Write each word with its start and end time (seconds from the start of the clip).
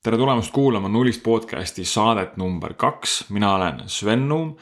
tere 0.00 0.16
tulemast 0.16 0.48
kuulama 0.56 0.88
Nullist 0.88 1.20
podcasti 1.22 1.84
saadet 1.84 2.38
number 2.40 2.72
kaks, 2.72 3.26
mina 3.36 3.50
olen 3.54 3.82
Sven 3.86 4.22
Nuum 4.28 4.54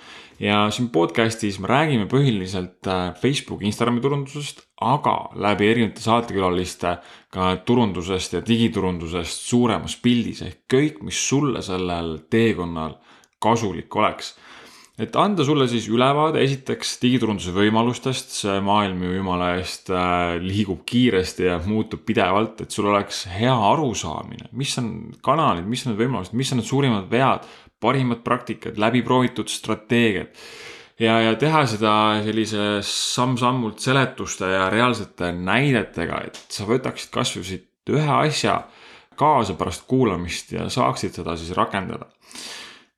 ja 0.42 0.64
siin 0.74 0.88
podcastis 0.90 1.60
me 1.62 1.70
räägime 1.70 2.08
põhiliselt 2.10 2.86
äh, 2.90 3.12
Facebooki, 3.20 3.68
Instagrami 3.70 4.02
turundusest, 4.02 4.64
aga 4.82 5.14
läbi 5.38 5.68
erinevate 5.70 6.02
saatekülaliste 6.02 6.96
ka 7.30 7.52
turundusest 7.70 8.34
ja 8.34 8.42
digiturundusest 8.48 9.46
suuremas 9.52 9.94
pildis. 10.02 10.42
Ehk 10.42 10.64
kõik, 10.74 10.98
mis 11.06 11.22
sulle 11.28 11.62
sellel 11.62 12.16
teekonnal 12.30 12.98
kasulik 13.38 13.94
oleks 13.94 14.34
et 14.98 15.16
anda 15.16 15.44
sulle 15.46 15.68
siis 15.70 15.86
ülevaade 15.92 16.40
esiteks 16.42 16.96
digiturunduse 17.02 17.52
võimalustest, 17.54 18.32
see 18.40 18.56
maailm 18.66 19.04
ju 19.06 19.12
jumala 19.14 19.52
eest 19.60 19.92
äh, 19.94 20.34
liigub 20.42 20.82
kiiresti 20.88 21.46
ja 21.46 21.58
muutub 21.62 22.02
pidevalt, 22.06 22.64
et 22.64 22.74
sul 22.74 22.90
oleks 22.90 23.22
hea 23.30 23.54
arusaamine, 23.70 24.50
mis 24.58 24.74
on 24.82 24.90
kanalid, 25.24 25.68
mis 25.70 25.86
on 25.86 25.94
need 25.94 26.02
võimalused, 26.02 26.34
mis 26.38 26.50
on 26.52 26.60
need 26.60 26.70
suurimad 26.70 27.06
vead, 27.12 27.46
parimad 27.78 28.24
praktikad, 28.26 28.80
läbiproovitud 28.82 29.50
strateegiad. 29.52 30.34
ja, 30.98 31.20
ja 31.28 31.34
teha 31.38 31.62
seda 31.70 31.94
sellise 32.26 32.68
samm-sammult 32.82 33.78
seletuste 33.78 34.50
ja 34.50 34.66
reaalsete 34.74 35.30
näidetega, 35.30 36.24
et 36.26 36.42
sa 36.50 36.66
võtaksid 36.66 37.14
kasvõi 37.14 37.46
siit 37.46 37.94
ühe 37.94 38.14
asja 38.18 38.64
kaasa 39.18 39.54
pärast 39.58 39.86
kuulamist 39.86 40.52
ja 40.52 40.66
saaksid 40.70 41.14
seda 41.14 41.38
siis 41.38 41.54
rakendada 41.54 42.10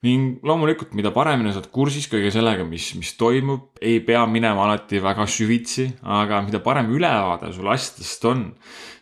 ning 0.07 0.39
loomulikult, 0.47 0.95
mida 0.97 1.11
paremini 1.13 1.53
sa 1.53 1.61
oled 1.61 1.69
kursis 1.75 2.07
kõige 2.09 2.31
sellega, 2.33 2.65
mis, 2.65 2.87
mis 2.97 3.13
toimub, 3.21 3.67
ei 3.85 3.99
pea 4.05 4.23
minema 4.31 4.65
alati 4.65 5.01
väga 5.05 5.27
süvitsi, 5.29 5.91
aga 6.01 6.41
mida 6.47 6.63
parem 6.65 6.89
ülevaade 6.97 7.53
sul 7.53 7.69
asjadest 7.69 8.25
on, 8.31 8.47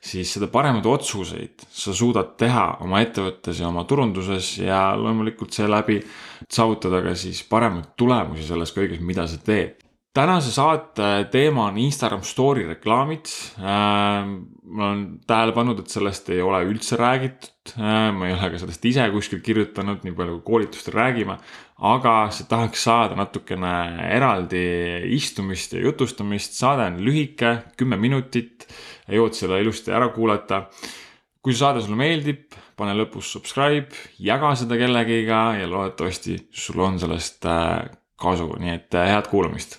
siis 0.02 0.32
seda 0.34 0.50
paremaid 0.50 0.86
otsuseid 0.90 1.66
sa 1.70 1.94
suudad 1.94 2.34
teha 2.40 2.66
oma 2.86 3.02
ettevõttes 3.04 3.62
ja 3.62 3.70
oma 3.70 3.86
turunduses 3.86 4.56
ja 4.64 4.82
loomulikult 4.98 5.54
seeläbi 5.54 6.00
saavutada 6.50 7.04
ka 7.06 7.14
siis 7.18 7.44
paremaid 7.46 7.94
tulemusi 7.98 8.48
selles 8.50 8.74
kõiges, 8.74 8.98
mida 8.98 9.28
sa 9.30 9.38
teed 9.38 9.87
tänase 10.18 10.50
saate 10.50 11.28
teema 11.30 11.68
on 11.68 11.78
Instagram 11.78 12.24
story 12.26 12.66
reklaamid. 12.66 13.30
Ähm, 13.60 14.34
ma 14.66 14.90
olen 14.90 15.04
tähele 15.28 15.54
pannud, 15.54 15.78
et 15.82 15.92
sellest 15.92 16.28
ei 16.34 16.40
ole 16.42 16.64
üldse 16.66 16.98
räägitud. 16.98 17.74
Äh, 17.76 18.08
ma 18.14 18.26
ei 18.26 18.34
ole 18.34 18.50
ka 18.52 18.60
sellest 18.62 18.86
ise 18.88 19.06
kuskil 19.14 19.42
kirjutanud, 19.44 20.02
nii 20.04 20.16
palju 20.18 20.38
kui 20.38 20.46
koolitustel 20.52 20.96
räägime. 20.98 21.38
aga 21.78 22.12
tahaks 22.50 22.80
saada 22.88 23.14
natukene 23.14 23.72
eraldi 24.10 24.62
istumist 25.14 25.76
ja 25.76 25.84
jutustamist. 25.84 26.58
saade 26.58 26.88
on 26.90 27.00
lühike, 27.04 27.54
kümme 27.76 27.96
minutit. 27.96 28.66
jõuad 29.08 29.38
selle 29.38 29.62
ilusti 29.62 29.94
ära 29.94 30.08
kuulata. 30.08 30.66
kui 31.42 31.52
see 31.52 31.62
saade 31.62 31.80
sulle 31.80 31.96
meeldib, 31.96 32.54
pane 32.76 32.94
lõpus 32.94 33.30
subscribe, 33.30 33.94
jaga 34.18 34.54
seda 34.54 34.76
kellegiga 34.76 35.54
ja 35.60 35.70
loodetavasti 35.70 36.48
sul 36.50 36.80
on 36.80 36.98
sellest 36.98 37.46
äh, 37.46 37.84
kasu, 38.18 38.56
nii 38.58 38.74
et 38.74 38.94
äh, 38.94 39.14
head 39.14 39.30
kuulamist 39.30 39.78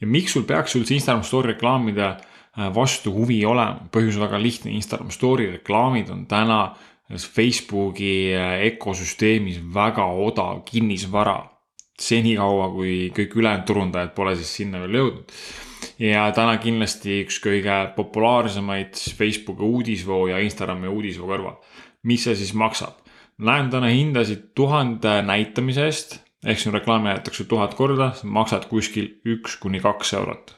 ja 0.00 0.06
miks 0.06 0.36
sul 0.36 0.46
peaks 0.46 0.76
üldse 0.78 0.94
Instagram 0.96 1.24
story 1.26 1.52
reklaamide 1.54 2.06
äh, 2.06 2.68
vastu 2.74 3.12
huvi 3.14 3.40
olema, 3.46 3.88
põhjus 3.92 4.20
väga 4.22 4.38
lihtne, 4.42 4.74
Instagram 4.76 5.10
story 5.14 5.50
reklaamid 5.56 6.10
on 6.14 6.26
täna 6.30 6.60
Facebooki 7.10 8.34
ökosüsteemis 8.70 9.60
äh, 9.60 9.68
väga 9.74 10.06
odav 10.06 10.64
kinnisvara. 10.68 11.42
senikaua, 11.96 12.66
kui 12.74 13.08
kõik 13.16 13.38
ülejäänud 13.40 13.64
turundajad 13.64 14.10
pole 14.12 14.34
siis 14.36 14.50
sinna 14.58 14.82
veel 14.82 14.98
jõudnud 14.98 15.32
ja 15.98 16.26
täna 16.36 16.56
kindlasti 16.60 17.22
üks 17.24 17.38
kõige 17.44 17.78
populaarsemaid 17.96 18.98
Facebooki 19.16 19.64
uudisvoo 19.64 20.26
ja 20.30 20.40
Instagrami 20.44 20.88
uudisvoo 20.88 21.28
kõrval. 21.30 21.56
mis 22.02 22.24
see 22.24 22.36
siis 22.36 22.54
maksab? 22.54 23.00
näen 23.38 23.70
täna 23.70 23.90
hindasid 23.92 24.52
tuhande 24.54 25.22
näitamise 25.22 25.84
eest, 25.84 26.20
ehk 26.44 26.60
sinu 26.60 26.76
reklaami 26.78 27.10
näidatakse 27.10 27.44
tuhat 27.44 27.74
korda, 27.74 28.12
maksad 28.24 28.68
kuskil 28.70 29.10
üks 29.24 29.58
kuni 29.60 29.80
kaks 29.80 30.14
eurot. 30.14 30.56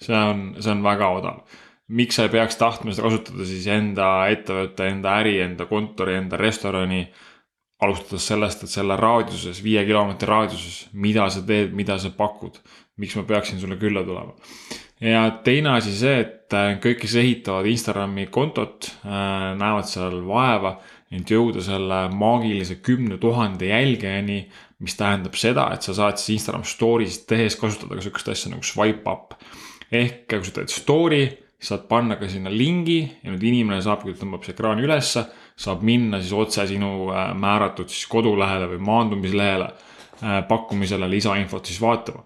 see 0.00 0.16
on, 0.16 0.56
see 0.60 0.72
on 0.72 0.82
väga 0.82 1.08
odav. 1.20 1.40
miks 1.88 2.16
sa 2.16 2.26
ei 2.26 2.28
peaks 2.28 2.56
tahtma 2.56 2.92
seda 2.92 3.08
kasutada 3.08 3.44
siis 3.44 3.66
enda 3.66 4.26
ettevõtte, 4.32 4.88
enda 4.88 5.16
äri, 5.20 5.40
enda 5.40 5.66
kontori, 5.66 6.16
enda 6.16 6.36
restorani 6.36 7.06
alustades 7.80 8.26
sellest, 8.26 8.62
et 8.64 8.72
selle 8.72 8.96
raadiuses, 8.96 9.60
viie 9.62 9.84
kilomeetri 9.84 10.28
raadiuses, 10.28 10.88
mida 10.92 11.28
sa 11.30 11.42
teed, 11.44 11.74
mida 11.76 11.98
sa 12.00 12.10
pakud, 12.10 12.56
miks 13.00 13.16
ma 13.18 13.26
peaksin 13.28 13.60
sulle 13.60 13.76
külla 13.76 14.04
tulema. 14.04 14.32
ja 15.00 15.30
teine 15.44 15.74
asi 15.76 15.92
see, 15.92 16.20
et 16.24 16.54
äh, 16.56 16.74
kõik, 16.80 17.02
kes 17.02 17.16
ehitavad 17.20 17.68
Instagrami 17.68 18.28
kontot, 18.32 18.88
äh, 19.04 19.52
näevad 19.60 19.88
seal 19.90 20.22
vaeva, 20.24 20.78
et 21.12 21.30
jõuda 21.30 21.62
selle 21.62 22.06
maagilise 22.16 22.78
kümne 22.84 23.18
tuhande 23.22 23.68
jälgijani, 23.68 24.40
mis 24.82 24.96
tähendab 24.96 25.36
seda, 25.38 25.68
et 25.74 25.84
sa 25.84 25.94
saad 25.96 26.18
siis 26.20 26.40
Instagram 26.40 26.64
story'st 26.66 27.26
tehes 27.28 27.56
kasutada 27.60 27.96
ka 27.96 28.04
sihukest 28.04 28.32
asja 28.32 28.52
nagu 28.52 28.64
swipe 28.66 29.10
up. 29.10 29.36
ehk 29.92 30.24
kui 30.32 30.48
sa 30.48 30.56
teed 30.56 30.72
story, 30.72 31.24
saad 31.62 31.84
panna 31.88 32.16
ka 32.16 32.28
sinna 32.28 32.50
lingi 32.50 33.02
ja 33.22 33.30
nüüd 33.30 33.44
inimene 33.44 33.82
saab, 33.84 34.02
kui 34.02 34.14
ta 34.14 34.24
tõmbab 34.24 34.44
see 34.44 34.56
ekraani 34.56 34.84
ülesse, 34.84 35.26
saab 35.56 35.84
minna 35.86 36.20
siis 36.20 36.32
otse 36.32 36.64
sinu 36.68 37.10
äh, 37.12 37.30
määratud 37.36 37.92
siis 37.92 38.08
kodulehele 38.10 38.72
või 38.72 38.80
maandumislehele 38.88 39.68
pakkumisele 40.48 41.10
lisainfot 41.10 41.66
siis 41.68 41.80
vaatama 41.80 42.24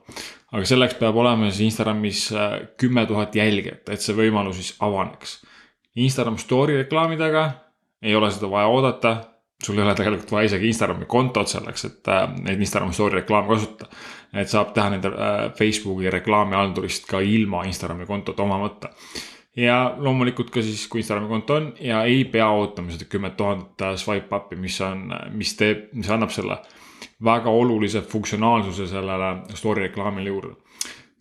aga 0.51 0.67
selleks 0.67 0.99
peab 0.99 1.19
olema 1.21 1.51
siis 1.51 1.69
Instagramis 1.69 2.27
äh, 2.35 2.55
kümme 2.81 3.07
tuhat 3.07 3.35
jälgijat, 3.39 3.89
et 3.89 4.03
see 4.03 4.17
võimalus 4.19 4.59
siis 4.59 4.75
avaneks. 4.83 5.39
Instagram 6.01 6.39
story 6.39 6.79
reklaamidega 6.81 7.45
ei 8.03 8.15
ole 8.17 8.31
seda 8.35 8.51
vaja 8.51 8.71
oodata. 8.71 9.17
sul 9.61 9.77
ei 9.77 9.83
ole 9.85 9.93
tegelikult 9.95 10.31
vaja 10.33 10.49
isegi 10.49 10.71
Instagrami 10.73 11.05
kontot 11.07 11.49
selleks, 11.49 11.85
et 11.85 12.09
äh, 12.09 12.23
neid 12.47 12.61
Instagram 12.61 12.93
story 12.97 13.21
reklaame 13.21 13.49
kasutada. 13.49 13.91
et 14.33 14.49
saab 14.49 14.75
teha 14.75 14.91
nende 14.91 15.09
äh, 15.09 15.53
Facebooki 15.55 16.11
reklaamihaldurist 16.11 17.07
ka 17.07 17.21
ilma 17.21 17.65
Instagrami 17.65 18.07
kontot 18.07 18.41
omamata. 18.41 18.91
ja 19.57 19.95
loomulikult 19.99 20.51
ka 20.51 20.63
siis, 20.63 20.87
kui 20.89 21.05
Instagrami 21.05 21.29
konto 21.29 21.55
on 21.55 21.73
ja 21.81 22.05
ei 22.05 22.25
pea 22.25 22.51
ootama 22.51 22.91
seda 22.91 23.05
kümmet 23.05 23.37
tuhat 23.37 23.87
swipe 23.97 24.37
up'i, 24.37 24.57
mis 24.57 24.81
on, 24.81 25.13
mis 25.31 25.55
teeb, 25.57 25.91
mis 25.93 26.11
annab 26.11 26.31
selle 26.35 26.59
väga 27.25 27.51
olulise 27.51 28.01
funktsionaalsuse 28.01 28.87
sellele 28.87 29.31
story 29.55 29.89
reklaamile 29.89 30.29
juurde. 30.29 30.55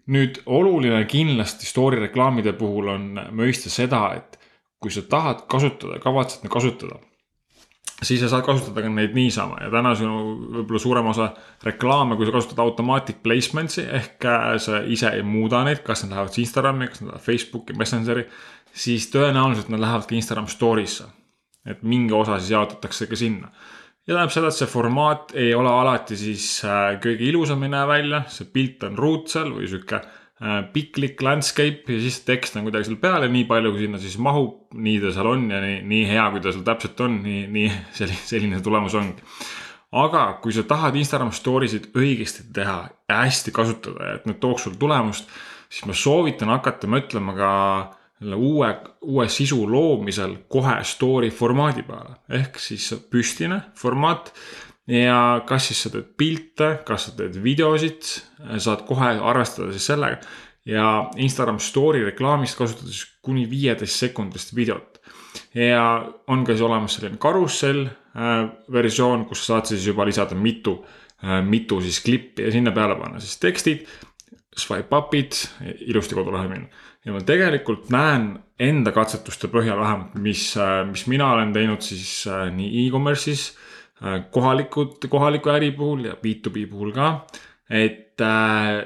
nüüd 0.10 0.40
oluline 0.46 1.04
kindlasti 1.06 1.68
story 1.70 2.00
reklaamide 2.02 2.56
puhul 2.58 2.88
on 2.90 3.04
mõista 3.38 3.70
seda, 3.70 4.08
et 4.18 4.40
kui 4.82 4.90
sa 4.92 5.04
tahad 5.06 5.44
kasutada, 5.52 6.00
kavatsed 6.02 6.48
kasutada, 6.50 6.98
siis 8.02 8.24
sa 8.24 8.30
saad 8.32 8.46
kasutada 8.48 8.82
ka 8.82 8.90
neid 8.90 9.14
niisama 9.14 9.60
ja 9.62 9.70
täna 9.70 9.92
sinu 10.00 10.16
võib-olla 10.56 10.82
suurem 10.82 11.12
osa 11.12 11.30
reklaame, 11.68 12.18
kui 12.18 12.26
sa 12.26 12.34
kasutad 12.34 12.64
automatic 12.64 13.20
placements'i 13.22 13.86
ehk 14.00 14.26
äh, 14.26 14.48
sa 14.58 14.82
ise 14.82 15.12
ei 15.20 15.26
muuda 15.26 15.62
neid, 15.68 15.84
kas 15.86 16.06
nad 16.06 16.16
lähevad 16.16 16.40
Instagrami, 16.42 16.90
kas 16.90 17.04
nad 17.04 17.12
lähevad 17.12 17.28
Facebooki, 17.28 17.78
Messengeri, 17.78 18.26
siis 18.74 19.12
tõenäoliselt 19.14 19.70
nad 19.70 19.84
lähevad 19.84 20.10
ka 20.10 20.18
Instagram 20.18 20.50
story'sse. 20.50 21.10
et 21.70 21.84
mingi 21.84 22.14
osa 22.16 22.40
siis 22.40 22.56
jaotatakse 22.56 23.06
ka 23.06 23.20
sinna 23.20 23.52
ja 24.10 24.16
tähendab 24.16 24.34
seda, 24.34 24.50
et 24.50 24.58
see 24.58 24.70
formaat 24.70 25.34
ei 25.38 25.52
ole 25.54 25.70
alati 25.70 26.18
siis 26.18 26.46
äh, 26.66 26.96
kõige 27.02 27.28
ilusam 27.30 27.62
ei 27.66 27.74
näe 27.76 27.86
välja, 27.90 28.24
see 28.34 28.48
pilt 28.50 28.82
on 28.88 28.98
ruutsel 28.98 29.52
või 29.54 29.70
sihuke 29.70 30.00
äh, 30.00 30.64
piklik 30.74 31.22
landscape 31.26 31.94
ja 31.94 32.02
siis 32.02 32.18
tekst 32.26 32.58
on 32.58 32.66
kuidagi 32.66 32.90
seal 32.90 32.98
peal 33.02 33.28
ja 33.28 33.30
nii 33.30 33.46
palju, 33.50 33.74
kui 33.76 33.86
sinna 33.86 34.02
siis 34.02 34.18
mahub, 34.26 34.64
nii 34.74 34.98
ta 35.04 35.14
seal 35.14 35.30
on 35.30 35.46
ja 35.54 35.62
nii, 35.62 35.78
nii 35.92 36.08
hea, 36.10 36.26
kui 36.34 36.42
ta 36.42 36.56
seal 36.56 36.66
täpselt 36.66 37.06
on, 37.06 37.20
nii, 37.26 37.44
nii 37.54 37.70
selline, 38.00 38.24
selline 38.32 38.64
tulemus 38.66 38.98
ongi. 38.98 39.22
aga 40.02 40.26
kui 40.42 40.58
sa 40.58 40.66
tahad 40.66 40.98
Instagram 40.98 41.32
story 41.36 41.70
sid 41.70 41.92
õigesti 41.98 42.50
teha 42.54 42.82
ja 42.90 43.22
hästi 43.22 43.54
kasutada 43.54 44.10
ja 44.10 44.18
et 44.18 44.28
need 44.30 44.42
tooks 44.42 44.66
sul 44.66 44.78
tulemust, 44.82 45.30
siis 45.70 45.86
ma 45.86 45.94
soovitan 45.94 46.50
hakata 46.56 46.90
mõtlema 46.90 47.38
ka 47.38 47.54
uue, 48.22 48.70
uue 49.02 49.28
sisu 49.32 49.64
loomisel 49.70 50.36
kohe 50.52 50.80
story 50.84 51.30
formaadi 51.32 51.86
peale 51.88 52.18
ehk 52.40 52.60
siis 52.60 52.92
püstine 53.12 53.62
formaat. 53.80 54.34
ja 54.88 55.42
kas 55.46 55.70
siis 55.70 55.84
sa 55.86 55.92
teed 55.94 56.08
pilte, 56.18 56.70
kas 56.86 57.06
sa 57.06 57.12
teed 57.16 57.38
videosid, 57.44 58.02
saad 58.58 58.86
kohe 58.88 59.12
arvestada 59.22 59.72
siis 59.72 59.86
sellega 59.92 60.20
ja 60.66 61.10
Instagram 61.18 61.60
story 61.60 62.04
reklaamist 62.06 62.58
kasutada 62.58 62.92
siis 62.92 63.06
kuni 63.22 63.46
viieteist 63.50 64.00
sekundist 64.00 64.56
videot. 64.56 65.00
ja 65.54 66.06
on 66.28 66.44
ka 66.44 66.54
siis 66.54 66.66
olemas 66.66 66.96
selline 66.98 67.18
karussell 67.18 67.86
äh, 67.86 68.50
versioon, 68.72 69.26
kus 69.26 69.46
sa 69.46 69.54
saad 69.54 69.72
siis 69.72 69.88
juba 69.88 70.06
lisada 70.06 70.36
mitu 70.36 70.86
äh,, 71.24 71.40
mitu 71.46 71.82
siis 71.82 72.02
klippi 72.04 72.44
ja 72.44 72.52
sinna 72.52 72.72
peale 72.72 72.96
panna 73.00 73.20
siis 73.20 73.40
tekstid 73.40 73.88
swipe 74.60 74.96
up'id, 74.96 75.36
ilusti 75.88 76.16
kodulehele 76.18 76.50
minna. 76.50 76.68
Ja 77.06 77.16
ma 77.16 77.22
tegelikult 77.26 77.90
näen 77.94 78.32
enda 78.60 78.92
katsetuste 78.96 79.50
põhjal 79.52 79.80
vähemalt, 79.80 80.16
mis, 80.20 80.52
mis 80.90 81.06
mina 81.12 81.32
olen 81.36 81.54
teinud 81.56 81.84
siis 81.86 82.12
äh, 82.28 82.48
nii 82.54 82.86
e-commerce'is, 82.86 83.46
äh, 84.04 84.22
kohalikud, 84.34 85.08
kohaliku 85.12 85.54
äri 85.56 85.72
puhul 85.78 86.10
ja 86.10 86.18
B2B 86.20 86.66
puhul 86.72 86.92
ka. 86.96 87.12
et 87.70 88.20
äh, 88.22 88.84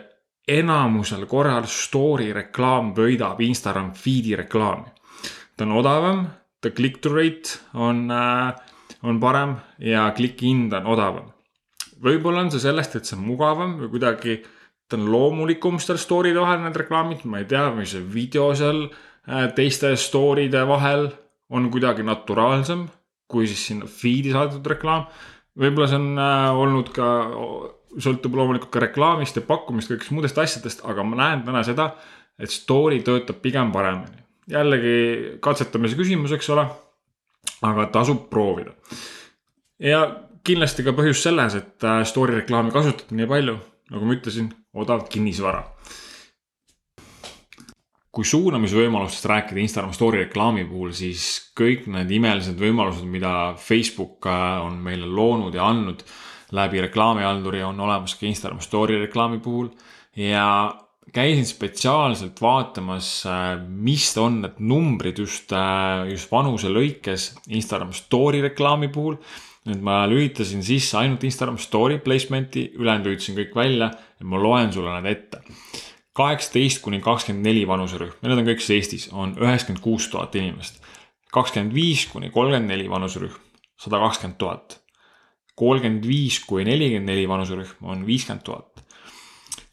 enamusel 0.48 1.26
korral 1.26 1.66
story 1.72 2.34
reklaam 2.36 2.92
võidab 2.94 3.42
Instagram 3.42 3.94
feed'i 3.98 4.36
reklaami. 4.38 4.92
ta 5.58 5.66
on 5.66 5.78
odavam, 5.80 6.26
ta 6.62 6.70
click-through 6.70 7.18
rate 7.18 7.60
on 7.74 8.12
äh,, 8.12 8.54
on 9.04 9.20
parem 9.20 9.58
ja 9.80 10.12
kliki 10.16 10.52
hind 10.52 10.74
on 10.74 10.86
odavam. 10.86 11.32
võib-olla 12.04 12.46
on 12.46 12.52
see 12.52 12.62
sellest, 12.62 12.96
et 12.96 13.10
see 13.10 13.18
on 13.18 13.26
mugavam 13.26 13.80
või 13.80 13.90
kuidagi 13.96 14.44
ta 14.94 15.02
on 15.02 15.10
loomulikum 15.10 15.82
seal 15.82 15.98
story'de 15.98 16.38
vahel 16.38 16.62
need 16.62 16.78
reklaamid, 16.84 17.26
ma 17.26 17.42
ei 17.42 17.50
tea, 17.50 17.66
või 17.74 17.90
see 17.90 18.06
video 18.14 18.52
seal 18.58 18.86
äh, 18.86 19.48
teiste 19.58 19.96
story'de 19.98 20.62
vahel 20.70 21.10
on 21.54 21.72
kuidagi 21.74 22.06
naturaalsem 22.06 22.86
kui 23.34 23.50
siis 23.50 23.68
sinna 23.70 23.90
feed'i 23.90 24.34
saadetud 24.34 24.68
reklaam. 24.74 25.08
võib-olla 25.60 25.90
see 25.90 26.00
on 26.02 26.22
äh, 26.22 26.60
olnud 26.64 26.92
ka, 26.96 27.08
sõltub 28.02 28.38
loomulikult 28.38 28.74
ka 28.74 28.84
reklaamist 28.84 29.38
ja 29.38 29.46
pakkumist, 29.48 29.92
kõigist 29.92 30.14
muudest 30.16 30.40
asjadest, 30.42 30.84
aga 30.90 31.06
ma 31.06 31.20
näen 31.20 31.44
täna 31.48 31.64
seda, 31.66 31.92
et 32.40 32.54
story 32.54 33.02
töötab 33.06 33.42
pigem 33.42 33.72
paremini. 33.74 34.22
jällegi 34.50 34.96
katsetamise 35.42 35.98
küsimus, 36.00 36.34
eks 36.36 36.50
ole. 36.56 36.68
aga 37.64 37.86
tasub 37.92 38.30
proovida. 38.30 38.74
ja 39.80 40.06
kindlasti 40.44 40.84
ka 40.84 40.96
põhjus 40.96 41.22
selles, 41.24 41.56
et 41.56 41.84
äh, 41.84 42.04
story 42.06 42.42
reklaami 42.42 42.72
kasutati 42.72 43.16
nii 43.16 43.30
palju, 43.30 43.60
nagu 43.94 44.10
ma 44.10 44.18
ütlesin, 44.18 44.50
odav 44.74 45.06
kinnisvara 45.14 45.64
kui 48.14 48.26
suunamisvõimalustest 48.30 49.26
rääkida 49.26 49.62
Instagram 49.64 49.94
story 49.96 50.20
reklaami 50.28 50.68
puhul, 50.70 50.92
siis 50.94 51.50
kõik 51.58 51.88
need 51.90 52.12
imelised 52.14 52.60
võimalused, 52.62 53.08
mida 53.10 53.56
Facebook 53.58 54.28
äh, 54.30 54.60
on 54.62 54.78
meile 54.86 55.10
loonud 55.10 55.56
ja 55.58 55.66
andnud 55.72 56.04
läbi 56.54 56.84
reklaamihalduri, 56.86 57.64
on 57.66 57.82
olemas 57.82 58.14
ka 58.20 58.28
Instagram 58.30 58.62
story 58.62 59.00
reklaami 59.02 59.42
puhul. 59.42 59.72
ja 60.14 60.46
käisin 61.14 61.46
spetsiaalselt 61.46 62.38
vaatamas, 62.42 63.26
äh, 63.26 63.56
mis 63.66 64.12
on 64.22 64.44
need 64.44 64.62
numbrid 64.62 65.18
just, 65.18 65.50
äh, 65.50 66.06
just 66.12 66.30
vanuse 66.32 66.70
lõikes 66.70 67.32
Instagram 67.50 67.98
story 67.98 68.46
reklaami 68.46 68.94
puhul. 68.94 69.18
Nüüd 69.70 69.82
ma 69.84 70.04
lülitasin 70.12 70.62
sisse 70.66 70.98
ainult 71.00 71.24
Instagram 71.24 71.58
story 71.58 72.00
placement'i, 72.04 72.70
ülejäänud 72.76 73.08
lülitasin 73.08 73.38
kõik 73.38 73.56
välja 73.56 73.92
ja 73.94 74.28
ma 74.28 74.42
loen 74.42 74.74
sulle 74.76 74.94
need 75.00 75.12
ette 75.12 75.44
kaheksateist 76.18 76.82
kuni 76.84 77.02
kakskümmend 77.02 77.46
neli 77.48 77.64
vanuserühm 77.68 78.14
ja 78.22 78.30
need 78.30 78.42
on 78.44 78.50
kõik 78.52 78.62
siis 78.62 78.76
Eestis, 78.78 79.08
on 79.12 79.34
üheksakümmend 79.40 79.82
kuus 79.84 80.08
tuhat 80.14 80.36
inimest. 80.38 80.80
kakskümmend 81.34 81.74
viis 81.74 82.06
kuni 82.12 82.30
kolmkümmend 82.30 82.70
neli 82.70 82.90
vanuserühm, 82.90 83.34
sada 83.78 84.00
kakskümmend 84.04 84.38
tuhat. 84.38 84.80
kolmkümmend 85.56 86.06
viis 86.08 86.40
kuni 86.46 86.66
nelikümmend 86.70 87.10
neli 87.10 87.26
vanuserühm 87.30 87.82
on 87.82 88.06
viiskümmend 88.06 88.46
tuhat. 88.46 88.86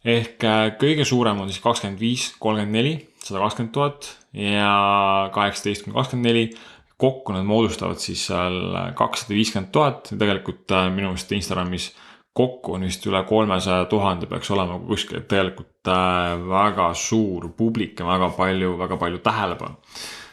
ehk 0.05 0.45
äh, 0.45 0.73
kõige 0.81 1.05
suurem 1.05 1.41
on 1.41 1.53
siis 1.53 1.63
kakskümmend 1.63 2.01
viis, 2.01 2.33
kolmkümmend 2.39 2.73
neli, 2.73 2.97
sada 3.21 3.45
kakskümmend 3.45 3.73
tuhat 3.73 4.17
ja 4.33 5.31
kaheksateist 5.35 5.85
kuni 5.85 5.95
kakskümmend 5.95 6.27
neli 6.33 6.51
kokku 7.01 7.35
nad 7.35 7.47
moodustavad 7.49 8.01
siis 8.03 8.27
seal 8.29 8.61
kakssada 8.99 9.37
viiskümmend 9.37 9.73
tuhat 9.73 10.13
tegelikult 10.13 10.71
äh, 10.77 10.89
minu 10.93 11.11
meelest 11.11 11.33
Instagramis 11.37 11.91
kokku 12.37 12.77
on 12.77 12.87
vist 12.87 13.05
üle 13.09 13.23
kolmesaja 13.27 13.89
tuhande 13.91 14.29
peaks 14.31 14.51
olema 14.55 14.79
kuskil, 14.85 15.21
et 15.21 15.29
tegelikult 15.31 15.91
äh, 15.91 16.37
väga 16.51 16.91
suur 16.99 17.49
publik 17.57 18.01
ja 18.01 18.09
väga 18.09 18.31
palju, 18.37 18.77
väga 18.79 19.01
palju 19.01 19.23
tähelepanu. 19.25 19.81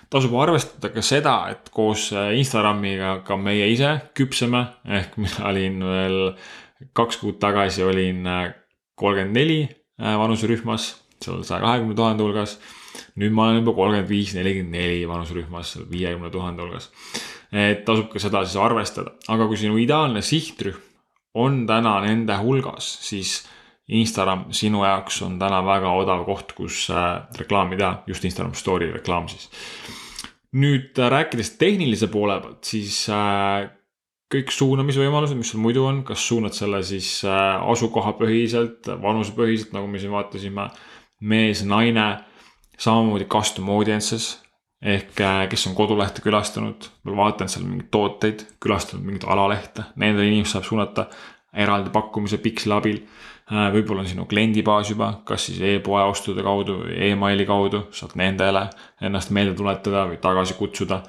tasub 0.09 0.35
arvestada 0.39 0.91
ka 0.93 1.03
seda, 1.03 1.35
et 1.51 1.71
koos 1.73 2.11
äh, 2.13 2.33
Instagramiga 2.39 3.17
ka 3.27 3.39
meie 3.39 3.71
ise 3.73 3.97
küpseme, 4.17 4.63
ehk 4.99 5.17
mina 5.17 5.47
olin 5.51 5.83
veel 5.91 6.21
kaks 6.93 7.17
kuud 7.23 7.39
tagasi 7.41 7.83
olin 7.83 8.27
kolmkümmend 8.97 9.33
neli 9.33 9.61
vanuserühmas, 9.97 10.91
seal 11.23 11.41
saja 11.41 11.63
kahekümne 11.63 11.95
tuhande 11.97 12.23
hulgas. 12.23 12.59
Nüüd 13.15 13.35
ma 13.35 13.47
olen 13.47 13.61
juba 13.61 13.75
kolmkümmend 13.77 14.09
viis, 14.09 14.33
nelikümmend 14.37 14.75
neli 14.77 15.07
vanuserühmas, 15.09 15.77
viiekümne 15.91 16.31
tuhande 16.31 16.65
hulgas. 16.65 16.91
et 17.51 17.85
tasub 17.85 18.09
ka 18.11 18.19
seda 18.19 18.43
siis 18.45 18.59
arvestada, 18.59 19.15
aga 19.27 19.47
kui 19.47 19.57
sinu 19.57 19.77
ideaalne 19.79 20.21
sihtrühm 20.21 20.83
on 21.37 21.61
täna 21.69 21.99
nende 22.03 22.35
hulgas, 22.41 22.89
siis 23.05 23.43
Instagram 23.87 24.49
sinu 24.55 24.83
jaoks 24.83 25.21
on 25.23 25.37
täna 25.39 25.61
väga 25.63 25.93
odav 25.95 26.25
koht, 26.27 26.51
kus 26.57 26.87
äh, 26.91 27.23
reklaami 27.39 27.77
teha, 27.79 28.03
just 28.09 28.25
Instagram 28.27 28.55
story 28.57 28.91
reklaam 28.91 29.29
siis. 29.31 29.47
nüüd 30.57 30.97
äh, 30.99 31.09
rääkides 31.13 31.53
tehnilise 31.59 32.09
poole 32.11 32.39
pealt, 32.43 32.63
siis 32.67 33.05
äh, 33.13 33.69
kõik 34.33 34.51
suunamisvõimalused, 34.51 35.39
mis 35.39 35.53
sul 35.53 35.63
muidu 35.63 35.85
on, 35.87 36.01
kas 36.07 36.25
suunad 36.27 36.55
selle 36.55 36.81
siis 36.83 37.21
asukohapõhiselt, 37.23 38.89
vanusepõhiselt, 38.99 39.71
nagu 39.71 39.87
me 39.87 40.01
siin 40.03 40.11
vaatasime, 40.11 40.65
mees, 41.31 41.61
naine, 41.63 42.09
samamoodi 42.77 43.25
custom 43.25 43.69
audiences 43.73 44.35
ehk 44.81 45.17
kes 45.49 45.67
on 45.67 45.75
kodulehte 45.75 46.21
külastanud, 46.21 46.89
vaadanud 47.05 47.49
seal 47.49 47.65
mingeid 47.65 47.89
tooteid, 47.93 48.43
külastanud 48.61 49.05
mingit 49.07 49.25
alalehte, 49.25 49.87
nendele 49.97 50.29
inimesed 50.29 50.53
saab 50.53 50.67
suunata 50.67 51.07
eraldi 51.57 51.93
pakkumise 51.93 52.37
piksli 52.43 52.75
abil. 52.75 52.99
Äh, 53.47 53.69
võib-olla 53.71 54.03
on 54.03 54.09
sinu 54.09 54.25
kliendibaas 54.27 54.89
juba, 54.91 55.21
kas 55.25 55.45
siis 55.47 55.61
e-poe 55.63 56.01
ostude 56.03 56.43
kaudu 56.43 56.81
või 56.81 56.97
emaili 57.13 57.45
kaudu, 57.47 57.85
saad 57.95 58.17
nendele 58.19 58.65
ennast 59.07 59.31
meelde 59.31 59.55
tuletada 59.55 60.03
või 60.09 60.19
tagasi 60.21 60.57
kutsuda. 60.59 61.03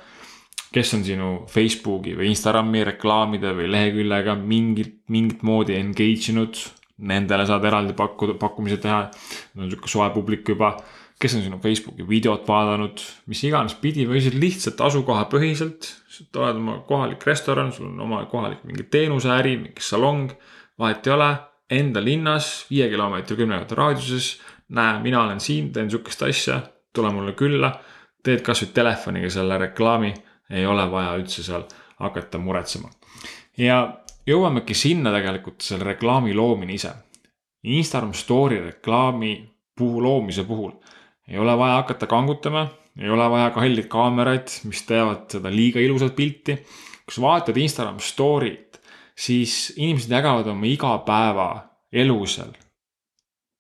kes 0.73 0.95
on 0.95 1.03
sinu 1.05 1.29
Facebooki 1.49 2.13
või 2.15 2.29
Instagrami 2.29 2.85
reklaamide 2.85 3.55
või 3.57 3.71
leheküljega 3.73 4.35
mingit, 4.37 4.99
mingit 5.09 5.43
moodi 5.43 5.75
engage 5.75 6.31
inud, 6.31 6.57
nendele 6.99 7.47
saad 7.47 7.65
eraldi 7.65 7.93
pakkuda, 7.93 8.35
pakkumise 8.35 8.77
teha. 8.77 9.11
on 9.59 9.71
sihuke 9.71 9.89
soe 9.89 10.11
publik 10.11 10.49
juba 10.49 10.77
kes 11.19 11.35
on 11.35 11.43
sinu 11.43 11.59
Facebooki 11.63 12.07
videot 12.09 12.47
vaadanud, 12.49 13.01
mis 13.27 13.43
iganes 13.47 13.75
pidi 13.83 14.07
või 14.07 14.23
siis 14.23 14.37
lihtsalt 14.39 14.81
asukohapõhiselt. 14.87 15.91
sa 16.09 16.25
oled 16.43 16.59
oma 16.59 16.79
kohalik 16.87 17.25
restoran, 17.27 17.73
sul 17.73 17.89
on 17.91 18.01
oma 18.01 18.25
kohalik 18.31 18.65
mingi 18.67 18.87
teenuseäri, 18.91 19.57
mingi 19.59 19.83
salong, 19.83 20.31
vahet 20.79 21.07
ei 21.07 21.13
ole. 21.13 21.31
Enda 21.71 22.01
linnas, 22.01 22.65
viie 22.71 22.87
kilomeetri, 22.89 23.37
kümne 23.37 23.59
meetri 23.59 23.77
raadiuses. 23.77 24.41
näe, 24.69 25.01
mina 25.03 25.23
olen 25.23 25.41
siin, 25.41 25.73
teen 25.73 25.91
sihukest 25.91 26.23
asja, 26.23 26.61
tule 26.93 27.13
mulle 27.13 27.33
külla. 27.33 27.73
teed 28.23 28.41
kasvõi 28.43 28.73
telefoniga 28.75 29.31
selle 29.31 29.59
reklaami, 29.59 30.15
ei 30.51 30.67
ole 30.67 30.91
vaja 30.91 31.15
üldse 31.17 31.43
seal 31.43 31.65
hakata 31.99 32.39
muretsema. 32.39 32.89
ja 33.57 33.99
jõuamegi 34.27 34.75
sinna 34.75 35.13
tegelikult 35.13 35.61
selle 35.61 35.85
reklaami 35.85 36.35
loomine 36.35 36.73
ise. 36.73 36.93
Instagram 37.63 38.15
story 38.15 38.61
reklaami 38.61 39.51
puhul, 39.77 40.03
loomise 40.03 40.45
puhul 40.45 40.73
ei 41.29 41.39
ole 41.39 41.59
vaja 41.59 41.75
hakata 41.75 42.07
kangutama, 42.07 42.69
ei 42.99 43.11
ole 43.11 43.31
vaja 43.31 43.51
kalleid 43.51 43.89
kaameraid, 43.93 44.49
mis 44.65 44.83
teevad 44.89 45.29
seda 45.33 45.53
liiga 45.53 45.81
ilusat 45.81 46.17
pilti. 46.17 46.57
kui 47.09 47.15
sa 47.15 47.23
vaatad 47.23 47.57
Instagram 47.57 48.01
story't, 48.05 48.81
siis 49.17 49.73
inimesed 49.77 50.11
jagavad 50.13 50.47
oma 50.47 50.67
igapäevaelu 50.69 52.27
seal. 52.27 52.53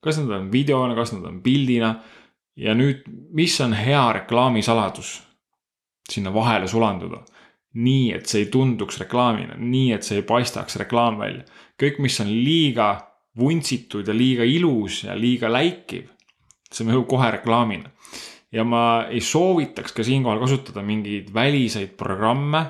kas 0.04 0.18
nad 0.18 0.30
on 0.30 0.52
videona, 0.52 0.94
kas 0.94 1.12
nad 1.12 1.24
on 1.24 1.42
pildina 1.42 1.94
ja 2.56 2.74
nüüd, 2.74 3.02
mis 3.32 3.60
on 3.60 3.72
hea 3.72 4.12
reklaamisaladus? 4.12 5.22
sinna 6.08 6.34
vahele 6.34 6.68
sulanduda. 6.68 7.24
nii, 7.74 8.12
et 8.12 8.26
see 8.26 8.42
ei 8.42 8.50
tunduks 8.50 8.98
reklaamina, 8.98 9.54
nii, 9.58 9.92
et 9.92 10.02
see 10.02 10.18
ei 10.18 10.22
paistaks 10.22 10.76
reklaam 10.76 11.18
välja. 11.18 11.44
kõik, 11.82 12.00
mis 12.00 12.20
on 12.20 12.32
liiga 12.32 12.94
vuntsitud 13.38 14.08
ja 14.08 14.14
liiga 14.14 14.44
ilus 14.44 15.04
ja 15.04 15.14
liiga 15.14 15.52
läikiv 15.52 16.08
see 16.72 16.86
mõjub 16.88 17.06
kohe 17.08 17.30
reklaamina. 17.38 17.90
ja 18.52 18.64
ma 18.64 19.06
ei 19.12 19.20
soovitaks 19.20 19.92
ka 19.92 20.04
siinkohal 20.04 20.40
kasutada 20.40 20.82
mingeid 20.82 21.32
väliseid 21.34 21.96
programme, 22.00 22.64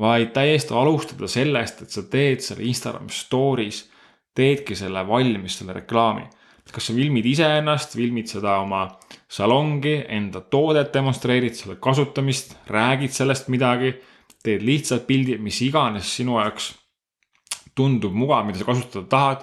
vaid 0.00 0.32
täiesti 0.36 0.74
alustada 0.76 1.28
sellest, 1.28 1.82
et 1.82 1.90
sa 1.90 2.02
teed 2.02 2.44
selle 2.44 2.66
Instagram 2.68 3.08
story's, 3.12 3.86
teedki 4.36 4.76
selle 4.76 5.02
valmis, 5.08 5.58
selle 5.58 5.76
reklaami. 5.76 6.28
kas 6.70 6.86
sa 6.86 6.94
filmid 6.94 7.26
iseennast, 7.26 7.96
filmid 7.98 8.28
seda 8.30 8.60
oma 8.62 8.84
salongi, 9.26 10.04
enda 10.06 10.38
toodet 10.40 10.92
demonstreerid, 10.94 11.56
selle 11.58 11.80
kasutamist, 11.82 12.54
räägid 12.70 13.10
sellest 13.10 13.48
midagi, 13.50 13.96
teed 14.44 14.62
lihtsalt 14.62 15.02
pildi, 15.08 15.34
mis 15.42 15.58
iganes 15.66 16.12
sinu 16.14 16.38
jaoks 16.38 16.70
tundub 17.74 18.14
mugav, 18.14 18.44
mida 18.46 18.60
sa 18.60 18.68
kasutada 18.68 19.08
tahad 19.10 19.42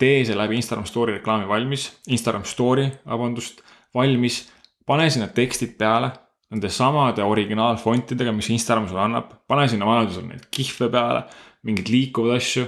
tee 0.00 0.24
see 0.24 0.36
läbi 0.38 0.58
Instagram 0.58 0.88
story 0.88 1.18
reklaami 1.18 1.48
valmis, 1.48 1.90
Instagram 2.08 2.46
story, 2.48 2.88
vabandust, 3.06 3.60
valmis, 3.94 4.42
pane 4.88 5.08
sinna 5.12 5.28
tekstid 5.34 5.76
peale 5.78 6.10
nende 6.50 6.70
samade 6.72 7.22
originaalfontidega, 7.22 8.32
mis 8.34 8.50
Instagram 8.50 8.88
sulle 8.90 9.04
annab, 9.04 9.34
pane 9.46 9.68
sinna 9.70 9.86
vajadusel 9.86 10.26
neid 10.26 10.48
kihve 10.54 10.88
peale, 10.90 11.22
mingeid 11.66 11.90
liikuvaid 11.92 12.40
asju, 12.40 12.64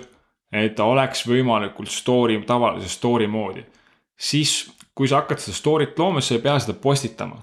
et 0.52 0.76
ta 0.78 0.86
oleks 0.86 1.24
võimalikult 1.26 1.90
story, 1.90 2.38
tavalise 2.46 2.90
story 2.92 3.26
moodi. 3.26 3.64
siis, 4.16 4.70
kui 4.94 5.08
sa 5.08 5.22
hakkad 5.22 5.40
seda 5.42 5.56
story't 5.56 5.98
looma, 5.98 6.20
siis 6.20 6.28
sa 6.28 6.34
ei 6.38 6.44
pea 6.44 6.58
seda 6.60 6.78
postitama. 6.78 7.42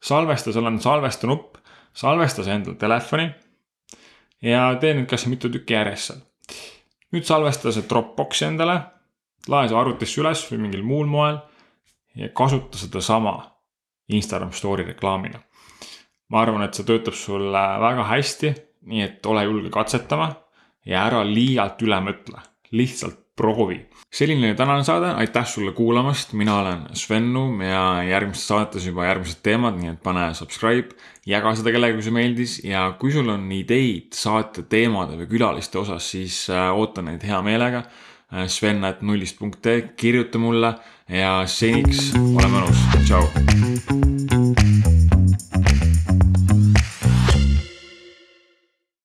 salvesta, 0.00 0.52
seal 0.52 0.66
on 0.66 0.80
salvesta 0.80 1.26
nupp, 1.26 1.58
salvesta 1.92 2.44
see 2.44 2.54
endale 2.54 2.76
telefoni 2.76 3.28
ja 4.42 4.70
tee 4.80 4.94
nüüd 4.94 5.08
kasvõi 5.10 5.34
mitu 5.34 5.50
tükki 5.50 5.74
järjest 5.74 6.12
seal. 6.12 6.20
nüüd 7.12 7.26
salvesta 7.26 7.72
see 7.72 7.84
Dropboxi 7.90 8.46
endale 8.46 8.78
lae 9.48 9.68
see 9.68 9.78
arvutisse 9.78 10.20
üles 10.22 10.42
või 10.50 10.62
mingil 10.64 10.82
muul 10.86 11.06
moel 11.06 11.38
ja 12.18 12.28
kasuta 12.34 12.78
sedasama 12.78 13.36
Instagram 14.08 14.52
story 14.52 14.84
reklaamina. 14.88 15.40
ma 16.28 16.42
arvan, 16.42 16.62
et 16.62 16.74
see 16.74 16.84
töötab 16.84 17.14
sulle 17.16 17.62
väga 17.80 18.04
hästi, 18.04 18.52
nii 18.90 19.02
et 19.02 19.26
ole 19.26 19.44
julge 19.46 19.70
katsetama 19.72 20.28
ja 20.84 21.06
ära 21.06 21.22
liialt 21.24 21.80
üle 21.84 22.00
mõtle, 22.04 22.42
lihtsalt 22.72 23.28
proovi. 23.38 23.78
selline 24.10 24.48
oli 24.48 24.56
tänane 24.56 24.84
saade, 24.84 25.12
aitäh 25.20 25.46
sulle 25.46 25.72
kuulamast, 25.72 26.32
mina 26.32 26.58
olen 26.58 26.80
Sven 26.92 27.32
Nuum 27.32 27.60
ja 27.62 28.02
järgmistes 28.02 28.48
saadetes 28.48 28.86
juba 28.86 29.04
järgmised 29.06 29.42
teemad, 29.42 29.76
nii 29.78 29.92
et 29.92 30.02
pane 30.02 30.26
subscribe, 30.34 30.96
jaga 31.28 31.52
seda 31.54 31.72
kellegagi, 31.74 32.00
kui 32.00 32.06
see 32.08 32.16
meeldis 32.16 32.56
ja 32.64 32.86
kui 33.00 33.12
sul 33.14 33.28
on 33.32 33.46
ideid 33.52 34.16
saate 34.16 34.64
teemade 34.68 35.20
või 35.20 35.28
külaliste 35.30 35.78
osas, 35.80 36.10
siis 36.16 36.46
äh, 36.50 36.70
ootan 36.72 37.10
neid 37.12 37.24
hea 37.28 37.40
meelega. 37.44 37.84
Äh, 38.30 38.48
Sven 38.48 38.84
at 38.84 39.00
nullist 39.02 39.38
punkt 39.38 39.66
ee, 39.66 39.80
kirjuta 39.96 40.38
mulle 40.38 40.74
ja 41.08 41.46
seniks 41.48 42.12
ole 42.18 42.50
mõnus, 42.52 42.84
tšau. 43.08 44.37